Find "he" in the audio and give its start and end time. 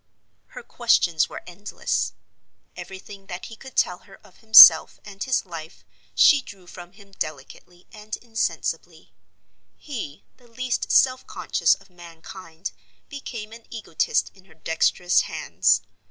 3.45-3.55, 9.77-10.23